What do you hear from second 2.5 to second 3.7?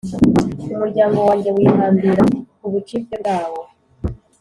ku bucibwe bwawo;